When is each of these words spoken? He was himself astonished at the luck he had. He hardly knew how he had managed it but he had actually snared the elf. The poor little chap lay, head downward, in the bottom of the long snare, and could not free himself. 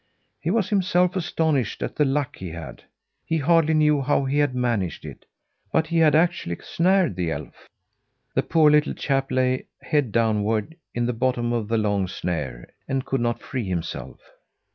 He 0.39 0.49
was 0.49 0.69
himself 0.69 1.15
astonished 1.15 1.83
at 1.83 1.95
the 1.95 2.05
luck 2.05 2.37
he 2.37 2.49
had. 2.49 2.85
He 3.23 3.37
hardly 3.37 3.75
knew 3.75 4.01
how 4.01 4.25
he 4.25 4.39
had 4.39 4.55
managed 4.55 5.05
it 5.05 5.25
but 5.71 5.85
he 5.85 5.99
had 5.99 6.15
actually 6.15 6.57
snared 6.63 7.15
the 7.15 7.29
elf. 7.29 7.69
The 8.33 8.41
poor 8.41 8.71
little 8.71 8.95
chap 8.95 9.29
lay, 9.31 9.67
head 9.79 10.11
downward, 10.11 10.75
in 10.95 11.05
the 11.05 11.13
bottom 11.13 11.53
of 11.53 11.67
the 11.67 11.77
long 11.77 12.07
snare, 12.07 12.67
and 12.87 13.05
could 13.05 13.21
not 13.21 13.43
free 13.43 13.65
himself. 13.67 14.19